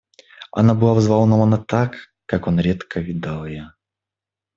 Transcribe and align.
Она 0.51 0.73
была 0.73 0.95
взволнована 0.95 1.59
так, 1.59 1.95
как 2.25 2.47
он 2.47 2.59
редко 2.59 2.99
видал 2.99 3.45
ее. 3.45 3.71